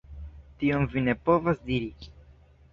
[0.63, 2.11] Tion vi ne povas diri!